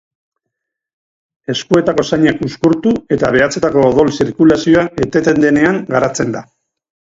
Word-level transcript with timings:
Eskuetako 1.53 2.05
zainak 2.13 2.41
uzkurtu 2.47 2.95
eta 3.17 3.31
behatzetako 3.37 3.85
odol-zirkulazioa 3.91 4.89
eteten 5.07 5.47
denean 5.47 5.81
garatzen 5.95 6.37
da. 6.39 6.47